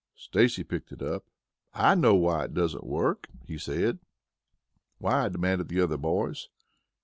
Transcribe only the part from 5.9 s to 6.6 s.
boys.